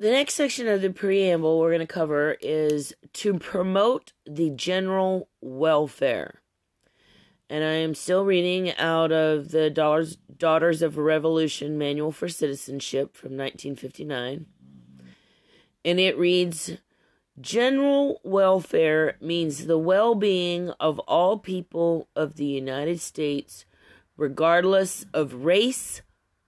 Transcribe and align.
the 0.00 0.10
next 0.10 0.32
section 0.32 0.66
of 0.66 0.80
the 0.80 0.88
preamble 0.88 1.58
we're 1.58 1.68
going 1.68 1.80
to 1.80 1.86
cover 1.86 2.38
is 2.40 2.94
to 3.12 3.34
promote 3.38 4.14
the 4.24 4.48
general 4.48 5.28
welfare. 5.42 6.40
And 7.50 7.62
I 7.62 7.74
am 7.74 7.94
still 7.94 8.24
reading 8.24 8.74
out 8.78 9.12
of 9.12 9.50
the 9.50 9.68
Daughters 9.68 10.82
of 10.82 10.96
Revolution 10.96 11.76
Manual 11.76 12.12
for 12.12 12.30
Citizenship 12.30 13.14
from 13.14 13.36
1959. 13.36 14.46
And 15.84 16.00
it 16.00 16.16
reads 16.16 16.78
General 17.38 18.22
welfare 18.24 19.18
means 19.20 19.66
the 19.66 19.78
well 19.78 20.14
being 20.14 20.70
of 20.80 20.98
all 21.00 21.38
people 21.38 22.08
of 22.16 22.36
the 22.36 22.46
United 22.46 23.02
States, 23.02 23.66
regardless 24.16 25.04
of 25.12 25.44
race, 25.44 26.00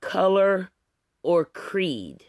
color, 0.00 0.70
or 1.24 1.44
creed. 1.44 2.26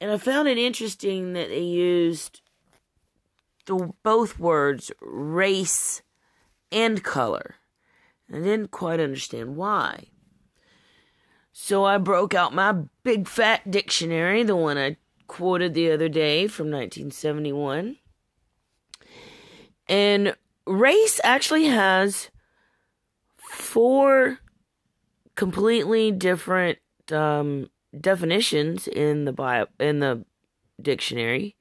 And 0.00 0.10
I 0.10 0.18
found 0.18 0.48
it 0.48 0.58
interesting 0.58 1.32
that 1.32 1.48
they 1.48 1.62
used 1.62 2.42
the 3.66 3.92
both 4.02 4.38
words 4.38 4.92
race 5.00 6.02
and 6.70 7.02
color. 7.02 7.56
And 8.28 8.36
I 8.36 8.46
didn't 8.46 8.70
quite 8.70 9.00
understand 9.00 9.56
why. 9.56 10.08
So 11.52 11.84
I 11.84 11.96
broke 11.98 12.34
out 12.34 12.54
my 12.54 12.74
big 13.02 13.26
fat 13.26 13.70
dictionary, 13.70 14.42
the 14.42 14.56
one 14.56 14.76
I 14.76 14.96
quoted 15.26 15.72
the 15.74 15.90
other 15.90 16.08
day 16.08 16.46
from 16.46 16.66
1971. 16.66 17.96
And 19.88 20.36
race 20.66 21.20
actually 21.24 21.66
has 21.66 22.30
four 23.38 24.40
completely 25.34 26.10
different 26.10 26.78
um, 27.10 27.70
definitions 28.00 28.86
in 28.88 29.24
the 29.24 29.32
bio 29.32 29.66
in 29.80 30.00
the 30.00 30.24
dictionary. 30.80 31.56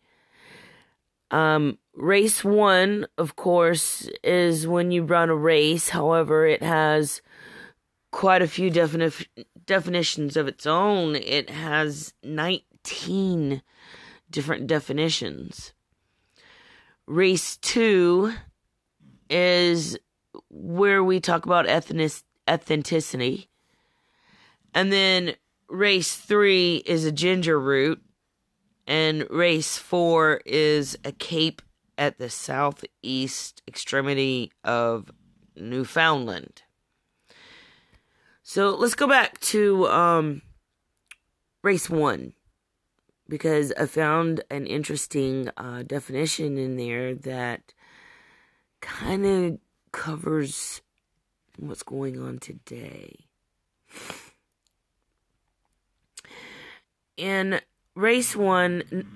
Um, 1.31 1.79
race 1.93 2.43
one, 2.43 3.07
of 3.17 3.35
course, 3.35 4.07
is 4.23 4.67
when 4.67 4.91
you 4.91 5.03
run 5.03 5.29
a 5.29 5.35
race. 5.35 5.89
However, 5.89 6.45
it 6.45 6.61
has 6.61 7.21
quite 8.11 8.41
a 8.41 8.47
few 8.47 8.71
defini- 8.71 9.27
definitions 9.65 10.37
of 10.37 10.47
its 10.47 10.65
own. 10.65 11.15
It 11.15 11.49
has 11.49 12.13
19 12.23 13.61
different 14.29 14.67
definitions. 14.67 15.73
Race 17.07 17.57
two 17.57 18.33
is 19.29 19.97
where 20.49 21.03
we 21.03 21.19
talk 21.19 21.45
about 21.45 21.67
ethnic 21.67 22.11
ethnicity. 22.47 23.47
And 24.73 24.91
then 24.91 25.35
race 25.69 26.15
three 26.15 26.77
is 26.85 27.05
a 27.05 27.11
ginger 27.11 27.59
root, 27.59 28.01
and 28.87 29.27
race 29.29 29.77
four 29.77 30.41
is 30.45 30.97
a 31.03 31.11
cape 31.11 31.61
at 31.97 32.17
the 32.17 32.29
southeast 32.29 33.61
extremity 33.67 34.51
of 34.63 35.11
Newfoundland. 35.55 36.63
So 38.43 38.75
let's 38.75 38.95
go 38.95 39.07
back 39.07 39.39
to 39.41 39.87
um, 39.87 40.41
race 41.63 41.89
one 41.89 42.33
because 43.27 43.73
I 43.79 43.87
found 43.87 44.43
an 44.51 44.67
interesting 44.67 45.49
uh, 45.57 45.83
definition 45.83 46.57
in 46.57 46.77
there 46.77 47.15
that 47.15 47.73
kind 48.81 49.25
of 49.25 49.57
covers 49.91 50.81
what's 51.57 51.83
going 51.83 52.21
on 52.21 52.37
today. 52.37 53.25
In 57.17 57.61
race 57.95 58.35
one, 58.35 59.07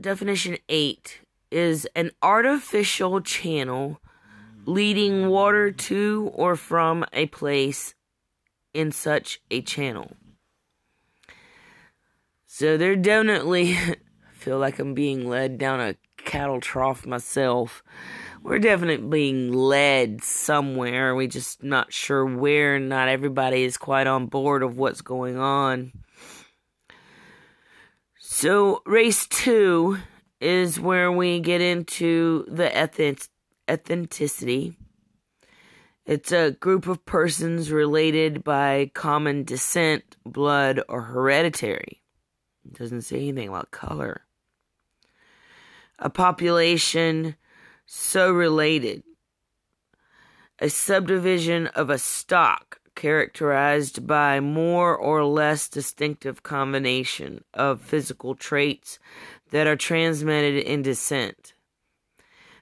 definition 0.00 0.58
eight 0.68 1.20
is 1.50 1.86
an 1.94 2.10
artificial 2.20 3.20
channel 3.20 4.00
leading 4.66 5.28
water 5.28 5.70
to 5.70 6.32
or 6.34 6.56
from 6.56 7.04
a 7.12 7.26
place 7.26 7.94
in 8.72 8.90
such 8.90 9.40
a 9.50 9.62
channel. 9.62 10.16
So 12.46 12.76
they're 12.76 12.96
definitely 12.96 13.78
feel 14.32 14.58
like 14.58 14.78
I'm 14.80 14.94
being 14.94 15.28
led 15.28 15.58
down 15.58 15.80
a 15.80 15.94
cattle 16.18 16.60
trough 16.60 17.06
myself. 17.06 17.84
We're 18.42 18.58
definitely 18.58 19.08
being 19.08 19.52
led 19.52 20.22
somewhere. 20.22 21.14
We 21.14 21.28
just 21.28 21.62
not 21.62 21.92
sure 21.92 22.26
where. 22.26 22.78
Not 22.78 23.08
everybody 23.08 23.62
is 23.62 23.76
quite 23.76 24.06
on 24.06 24.26
board 24.26 24.62
of 24.62 24.76
what's 24.76 25.00
going 25.00 25.38
on. 25.38 25.92
So, 28.36 28.82
race 28.84 29.28
two 29.28 29.98
is 30.40 30.80
where 30.80 31.12
we 31.12 31.38
get 31.38 31.60
into 31.60 32.44
the 32.48 32.68
ethic- 32.76 33.28
ethnicity. 33.68 34.74
It's 36.04 36.32
a 36.32 36.50
group 36.50 36.88
of 36.88 37.06
persons 37.06 37.70
related 37.70 38.42
by 38.42 38.90
common 38.92 39.44
descent, 39.44 40.16
blood, 40.26 40.80
or 40.88 41.02
hereditary. 41.02 42.02
It 42.66 42.76
doesn't 42.76 43.02
say 43.02 43.18
anything 43.18 43.50
about 43.50 43.70
color. 43.70 44.22
A 46.00 46.10
population 46.10 47.36
so 47.86 48.32
related. 48.32 49.04
A 50.58 50.70
subdivision 50.70 51.68
of 51.68 51.88
a 51.88 51.98
stock 51.98 52.80
characterized 52.94 54.06
by 54.06 54.40
more 54.40 54.96
or 54.96 55.24
less 55.24 55.68
distinctive 55.68 56.42
combination 56.42 57.44
of 57.52 57.80
physical 57.80 58.34
traits 58.34 58.98
that 59.50 59.66
are 59.66 59.76
transmitted 59.76 60.62
in 60.64 60.82
descent. 60.82 61.54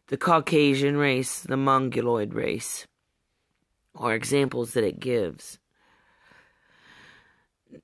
The 0.09 0.17
Caucasian 0.17 0.97
race, 0.97 1.41
the 1.41 1.57
Mongoloid 1.57 2.35
race, 2.35 2.87
are 3.95 4.15
examples 4.15 4.73
that 4.73 4.85
it 4.85 5.01
gives. 5.01 5.59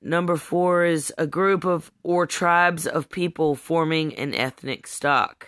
Number 0.01 0.35
four 0.35 0.85
is 0.85 1.11
a 1.17 1.25
group 1.25 1.65
of 1.65 1.91
or 2.03 2.27
tribes 2.27 2.85
of 2.85 3.09
people 3.09 3.55
forming 3.55 4.13
an 4.15 4.35
ethnic 4.35 4.85
stock. 4.85 5.47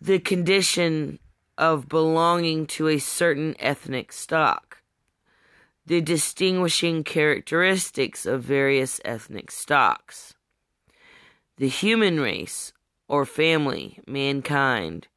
The 0.00 0.18
condition 0.18 1.20
of 1.56 1.88
belonging 1.88 2.66
to 2.66 2.88
a 2.88 2.98
certain 2.98 3.54
ethnic 3.60 4.12
stock 4.12 4.71
the 5.84 6.00
distinguishing 6.00 7.04
characteristics 7.04 8.24
of 8.24 8.42
various 8.42 9.00
ethnic 9.04 9.50
stocks. 9.50 10.34
The 11.56 11.68
human 11.68 12.20
race, 12.20 12.72
or 13.08 13.26
family, 13.26 13.98
mankind. 14.06 15.08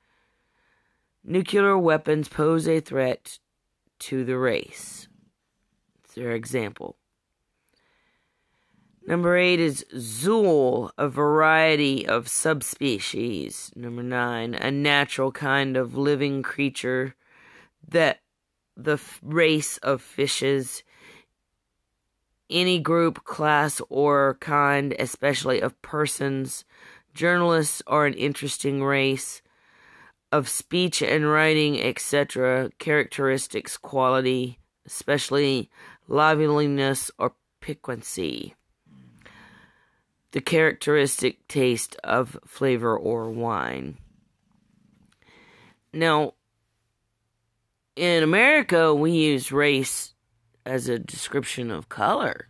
Nuclear 1.23 1.77
weapons 1.77 2.27
pose 2.27 2.67
a 2.67 2.79
threat 2.79 3.39
to 3.99 4.25
the 4.25 4.37
race. 4.37 5.07
It's 6.03 6.13
their 6.13 6.31
example. 6.31 6.97
Number 9.07 9.37
eight 9.37 9.59
is 9.59 9.85
Zool, 9.93 10.89
a 10.97 11.07
variety 11.07 12.07
of 12.07 12.27
subspecies. 12.27 13.71
Number 13.75 14.01
nine, 14.01 14.55
a 14.55 14.71
natural 14.71 15.31
kind 15.31 15.77
of 15.77 15.95
living 15.95 16.41
creature 16.41 17.15
that 17.87 18.21
the 18.78 19.00
race 19.22 19.78
of 19.78 20.02
fishes, 20.02 20.84
any 22.50 22.80
group, 22.80 23.24
class, 23.24 23.81
or 23.90 24.38
kind, 24.40 24.96
especially 25.00 25.62
of 25.62 25.81
persons. 25.81 26.66
Journalists 27.13 27.81
are 27.88 28.06
an 28.06 28.13
interesting 28.13 28.84
race 28.84 29.41
of 30.31 30.50
speech 30.50 31.02
and 31.02 31.30
writing, 31.30 31.81
etc., 31.81 32.69
characteristics, 32.78 33.78
quality, 33.78 34.59
especially 34.86 35.69
liveliness 36.07 37.09
or 37.18 37.34
piquancy. 37.62 38.56
The 40.31 40.42
characteristic 40.42 41.48
taste 41.48 41.95
of 42.04 42.38
flavor 42.45 42.98
or 42.98 43.31
wine. 43.31 43.98
Now, 45.94 46.33
in 47.95 48.24
America, 48.24 48.94
we 48.94 49.12
use 49.12 49.51
race 49.51 50.13
as 50.65 50.89
a 50.89 51.00
description 51.00 51.71
of 51.71 51.89
color. 51.89 52.47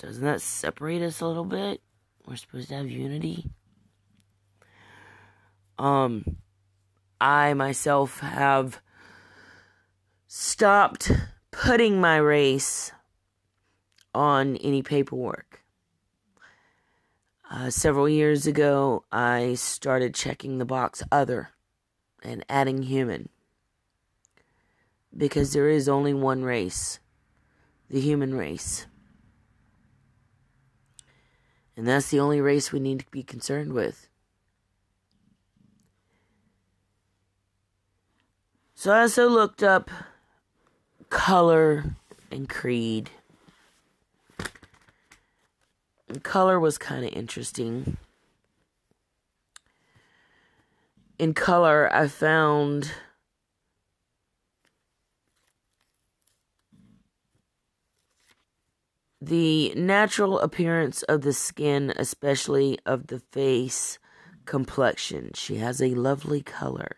Doesn't 0.00 0.24
that 0.24 0.40
separate 0.40 1.02
us 1.02 1.20
a 1.20 1.26
little 1.26 1.44
bit? 1.44 1.80
We're 2.26 2.36
supposed 2.36 2.68
to 2.68 2.76
have 2.76 2.90
unity. 2.90 3.50
Um, 5.78 6.36
I 7.20 7.54
myself 7.54 8.20
have 8.20 8.80
stopped 10.26 11.10
putting 11.50 12.00
my 12.00 12.16
race 12.16 12.92
on 14.14 14.56
any 14.56 14.82
paperwork. 14.82 15.64
Uh, 17.50 17.70
several 17.70 18.08
years 18.08 18.46
ago, 18.46 19.04
I 19.10 19.54
started 19.54 20.14
checking 20.14 20.58
the 20.58 20.66
box 20.66 21.02
other 21.10 21.50
and 22.22 22.44
adding 22.48 22.82
human 22.82 23.30
because 25.16 25.52
there 25.52 25.68
is 25.68 25.88
only 25.88 26.14
one 26.14 26.42
race 26.42 27.00
the 27.90 28.00
human 28.00 28.34
race. 28.34 28.86
And 31.76 31.86
that's 31.86 32.10
the 32.10 32.20
only 32.20 32.40
race 32.40 32.72
we 32.72 32.80
need 32.80 33.00
to 33.00 33.10
be 33.10 33.22
concerned 33.22 33.72
with. 33.72 34.08
So 38.74 38.92
I 38.92 39.02
also 39.02 39.28
looked 39.28 39.62
up 39.62 39.90
color 41.08 41.96
and 42.30 42.48
creed. 42.48 43.10
And 46.08 46.22
color 46.22 46.58
was 46.58 46.78
kind 46.78 47.04
of 47.04 47.12
interesting. 47.12 47.96
In 51.18 51.34
color, 51.34 51.92
I 51.92 52.08
found 52.08 52.92
the 59.20 59.72
natural 59.74 60.38
appearance 60.40 61.02
of 61.04 61.22
the 61.22 61.32
skin, 61.32 61.92
especially 61.96 62.78
of 62.86 63.08
the 63.08 63.18
face 63.18 63.98
complexion. 64.44 65.30
She 65.34 65.56
has 65.56 65.82
a 65.82 65.94
lovely 65.94 66.42
color. 66.42 66.96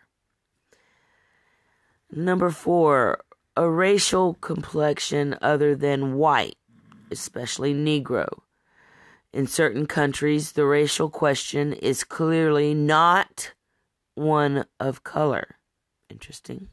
Number 2.11 2.49
four, 2.49 3.23
a 3.57 3.69
racial 3.69 4.35
complexion 4.35 5.37
other 5.41 5.75
than 5.75 6.15
white, 6.15 6.57
especially 7.09 7.73
Negro. 7.73 8.27
In 9.33 9.47
certain 9.47 9.85
countries, 9.85 10.53
the 10.53 10.65
racial 10.65 11.09
question 11.09 11.73
is 11.73 12.03
clearly 12.03 12.73
not 12.73 13.53
one 14.15 14.65
of 14.79 15.03
color. 15.03 15.55
Interesting. 16.09 16.67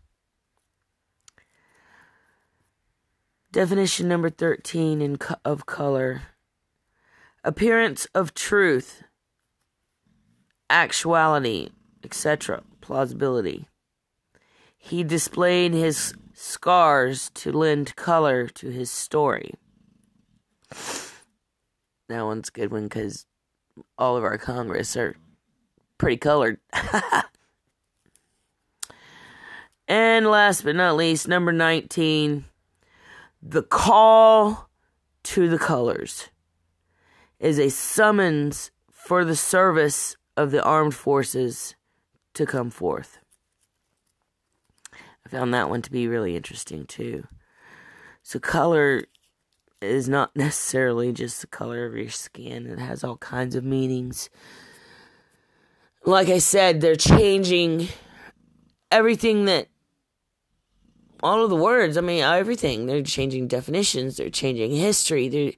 Definition 3.59 4.07
number 4.07 4.31
13 4.31 5.03
in 5.03 5.19
co- 5.19 5.35
of 5.45 5.67
color 5.67 6.23
appearance 7.43 8.07
of 8.15 8.33
truth, 8.33 9.03
actuality, 10.71 11.71
etc., 12.05 12.63
plausibility. 12.81 13.67
He 14.77 15.03
displayed 15.03 15.73
his 15.73 16.15
scars 16.35 17.33
to 17.35 17.51
lend 17.51 17.97
color 17.97 18.47
to 18.47 18.71
his 18.71 18.93
story. 18.93 19.55
That 22.09 22.23
one's 22.23 22.51
a 22.51 22.53
good 22.53 22.71
one 22.71 22.85
because 22.85 23.27
all 23.99 24.17
of 24.17 24.23
our 24.23 24.39
Congress 24.39 24.97
are 24.97 25.17
pretty 25.99 26.19
colored. 26.19 26.61
and 29.89 30.29
last 30.29 30.63
but 30.63 30.77
not 30.77 30.95
least, 30.95 31.27
number 31.27 31.51
19, 31.51 32.45
the 33.43 33.63
call 33.63 34.69
to 35.25 35.49
the 35.49 35.59
colors 35.59 36.29
is 37.39 37.59
a 37.59 37.71
summons 37.71 38.71
for 38.91 39.25
the 39.25 39.37
service 39.37 40.17
of 40.37 40.51
the 40.51 40.63
armed 40.63 40.95
forces 40.95 41.77
to 42.35 42.47
come 42.47 42.71
forth. 42.71 43.19
I 44.93 45.29
found 45.29 45.53
that 45.55 45.69
one 45.69 45.83
to 45.83 45.91
be 45.91 46.09
really 46.09 46.37
interesting 46.37 46.87
too. 46.87 47.27
So, 48.23 48.39
color 48.39 49.05
is 49.81 50.09
not 50.09 50.31
necessarily 50.37 51.13
just 51.13 51.41
the 51.41 51.47
color 51.47 51.87
of 51.87 51.97
your 51.97 52.11
skin, 52.11 52.67
it 52.67 52.79
has 52.79 53.05
all 53.05 53.17
kinds 53.19 53.55
of 53.55 53.65
meanings. 53.65 54.31
Like 56.05 56.29
I 56.29 56.39
said, 56.39 56.81
they're 56.81 56.97
changing 56.97 57.89
everything 58.91 59.45
that 59.47 59.69
all 61.23 61.45
of 61.45 61.51
the 61.51 61.57
words, 61.57 61.97
I 61.97 62.01
mean 62.01 62.23
everything. 62.23 62.87
They're 62.87 63.03
changing 63.03 63.49
definitions, 63.49 64.17
they're 64.17 64.31
changing 64.31 64.73
history, 64.73 65.29
they're 65.29 65.53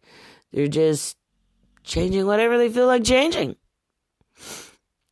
they're 0.52 0.68
just 0.68 1.16
changing 1.84 2.26
whatever 2.26 2.58
they 2.58 2.68
feel 2.68 2.86
like 2.86 3.04
changing. 3.04 3.56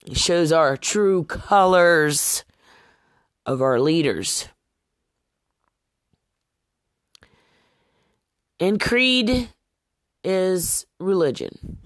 It 0.06 0.16
shows 0.16 0.52
our 0.52 0.76
true 0.76 1.24
colors 1.24 2.44
of 3.46 3.62
our 3.62 3.78
leaders. 3.78 4.48
And 8.60 8.80
creed 8.80 9.50
is 10.24 10.86
religion. 10.98 11.78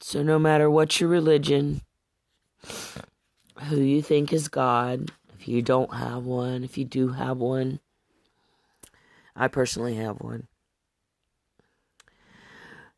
So 0.00 0.22
no 0.22 0.38
matter 0.38 0.70
what 0.70 1.00
your 1.00 1.10
religion, 1.10 1.82
who 3.64 3.80
you 3.80 4.00
think 4.00 4.32
is 4.32 4.48
God, 4.48 5.10
you 5.48 5.62
don't 5.62 5.94
have 5.94 6.24
one, 6.24 6.64
if 6.64 6.78
you 6.78 6.84
do 6.84 7.08
have 7.08 7.38
one, 7.38 7.80
I 9.34 9.48
personally 9.48 9.96
have 9.96 10.20
one. 10.20 10.48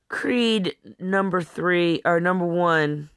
Creed 0.09 0.75
number 0.99 1.41
three, 1.41 2.01
or 2.05 2.19
number 2.19 2.47
one, 2.47 3.11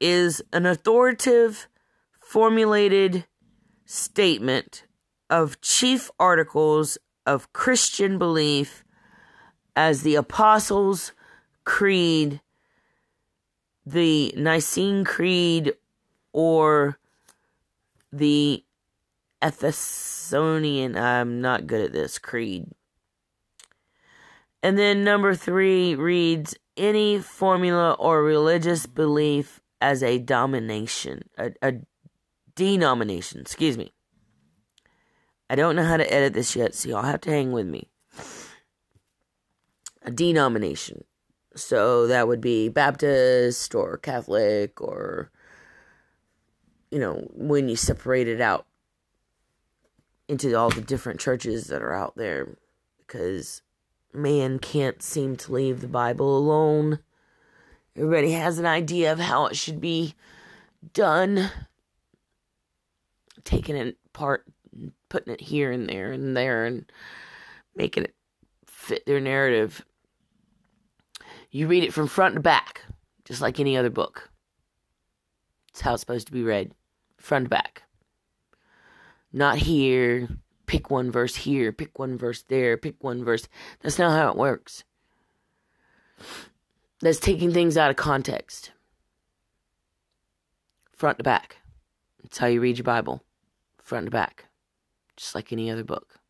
is 0.00 0.42
an 0.52 0.64
authoritative, 0.64 1.68
formulated 2.18 3.26
statement 3.84 4.84
of 5.28 5.60
chief 5.60 6.10
articles 6.18 6.96
of 7.26 7.52
Christian 7.52 8.18
belief 8.18 8.84
as 9.76 10.02
the 10.02 10.14
Apostles' 10.14 11.12
Creed, 11.64 12.40
the 13.84 14.32
Nicene 14.36 15.04
Creed, 15.04 15.74
or 16.32 16.98
the 18.12 18.64
Ethesonian. 19.42 20.96
I'm 20.96 21.40
not 21.40 21.66
good 21.66 21.80
at 21.80 21.92
this 21.92 22.18
creed. 22.18 22.66
And 24.62 24.78
then 24.78 25.02
number 25.02 25.34
three 25.34 25.94
reads 25.94 26.54
any 26.76 27.18
formula 27.18 27.92
or 27.98 28.22
religious 28.22 28.86
belief 28.86 29.60
as 29.80 30.02
a 30.02 30.18
domination, 30.18 31.28
a, 31.36 31.50
a 31.60 31.74
denomination, 32.54 33.40
excuse 33.40 33.76
me. 33.76 33.92
I 35.50 35.56
don't 35.56 35.76
know 35.76 35.84
how 35.84 35.96
to 35.96 36.12
edit 36.12 36.34
this 36.34 36.54
yet, 36.54 36.74
so 36.74 36.88
y'all 36.88 37.02
have 37.02 37.20
to 37.22 37.30
hang 37.30 37.52
with 37.52 37.66
me. 37.66 37.90
A 40.02 40.10
denomination. 40.10 41.04
So 41.54 42.06
that 42.06 42.26
would 42.26 42.40
be 42.40 42.68
Baptist 42.68 43.74
or 43.74 43.98
Catholic 43.98 44.80
or, 44.80 45.30
you 46.92 46.98
know, 46.98 47.26
when 47.32 47.70
you 47.70 47.76
separate 47.76 48.28
it 48.28 48.42
out 48.42 48.66
into 50.28 50.54
all 50.54 50.68
the 50.68 50.82
different 50.82 51.18
churches 51.18 51.68
that 51.68 51.82
are 51.82 51.94
out 51.94 52.14
there 52.16 52.58
because 52.98 53.62
man 54.12 54.58
can't 54.58 55.02
seem 55.02 55.34
to 55.36 55.52
leave 55.52 55.80
the 55.80 55.88
Bible 55.88 56.36
alone. 56.36 56.98
Everybody 57.96 58.32
has 58.32 58.58
an 58.58 58.66
idea 58.66 59.10
of 59.10 59.18
how 59.18 59.46
it 59.46 59.56
should 59.56 59.80
be 59.80 60.14
done, 60.92 61.50
taking 63.42 63.74
it 63.76 63.96
apart, 64.06 64.44
putting 65.08 65.32
it 65.32 65.40
here 65.40 65.72
and 65.72 65.88
there 65.88 66.12
and 66.12 66.36
there, 66.36 66.66
and 66.66 66.92
making 67.74 68.04
it 68.04 68.14
fit 68.66 69.06
their 69.06 69.20
narrative. 69.20 69.82
You 71.50 71.68
read 71.68 71.84
it 71.84 71.94
from 71.94 72.06
front 72.06 72.34
to 72.34 72.40
back, 72.40 72.82
just 73.24 73.40
like 73.40 73.58
any 73.58 73.78
other 73.78 73.90
book. 73.90 74.30
It's 75.70 75.80
how 75.80 75.94
it's 75.94 76.00
supposed 76.00 76.26
to 76.26 76.32
be 76.34 76.42
read, 76.42 76.74
front 77.22 77.46
to 77.46 77.48
back. 77.48 77.84
Not 79.32 79.56
here, 79.58 80.28
pick 80.66 80.90
one 80.90 81.10
verse 81.10 81.36
here, 81.36 81.72
pick 81.72 81.98
one 81.98 82.18
verse 82.18 82.42
there, 82.42 82.76
pick 82.76 83.02
one 83.02 83.24
verse. 83.24 83.48
That's 83.80 83.98
not 83.98 84.12
how 84.12 84.30
it 84.30 84.36
works. 84.36 84.84
That's 87.00 87.18
taking 87.18 87.52
things 87.52 87.76
out 87.76 87.90
of 87.90 87.96
context. 87.96 88.72
Front 90.92 91.18
to 91.18 91.24
back. 91.24 91.56
That's 92.22 92.38
how 92.38 92.46
you 92.46 92.60
read 92.60 92.78
your 92.78 92.84
Bible. 92.84 93.24
Front 93.82 94.06
to 94.06 94.10
back. 94.10 94.46
Just 95.16 95.34
like 95.34 95.52
any 95.52 95.70
other 95.70 95.84
book. 95.84 96.20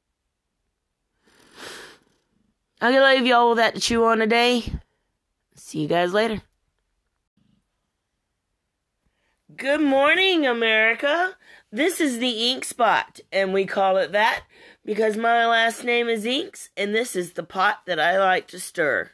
I'm 2.81 2.93
gonna 2.93 3.15
leave 3.15 3.27
y'all 3.27 3.51
with 3.51 3.59
that 3.59 3.75
to 3.75 3.81
chew 3.81 4.05
on 4.05 4.19
today. 4.19 4.65
See 5.57 5.81
you 5.81 5.89
guys 5.89 6.13
later. 6.13 6.43
Good 9.57 9.81
morning, 9.81 10.47
America. 10.47 11.37
This 11.73 12.01
is 12.01 12.19
the 12.19 12.51
Ink 12.51 12.65
Spot, 12.65 13.19
and 13.33 13.53
we 13.53 13.67
call 13.67 13.97
it 13.97 14.13
that 14.13 14.45
because 14.85 15.17
my 15.17 15.45
last 15.47 15.83
name 15.83 16.09
is 16.09 16.25
Inks, 16.25 16.71
and 16.77 16.95
this 16.95 17.17
is 17.17 17.33
the 17.33 17.43
pot 17.43 17.81
that 17.87 17.99
I 17.99 18.19
like 18.19 18.47
to 18.49 18.61
stir. 18.61 19.11